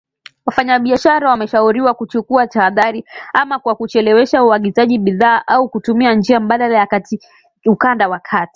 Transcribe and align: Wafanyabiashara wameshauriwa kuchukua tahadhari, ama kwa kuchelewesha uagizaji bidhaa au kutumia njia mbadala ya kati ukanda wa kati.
Wafanyabiashara 0.45 1.29
wameshauriwa 1.29 1.93
kuchukua 1.93 2.47
tahadhari, 2.47 3.05
ama 3.33 3.59
kwa 3.59 3.75
kuchelewesha 3.75 4.43
uagizaji 4.43 4.97
bidhaa 4.97 5.43
au 5.47 5.69
kutumia 5.69 6.13
njia 6.13 6.39
mbadala 6.39 6.77
ya 6.77 6.85
kati 6.85 7.19
ukanda 7.65 8.07
wa 8.09 8.19
kati. 8.19 8.49